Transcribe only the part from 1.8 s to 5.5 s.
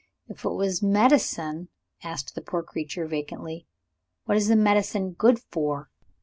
asked the poor creature vacantly, "what is the medicine good